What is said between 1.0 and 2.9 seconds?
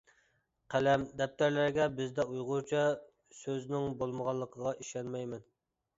دەپتەرلەرگە بىزدە ئۇيغۇرچە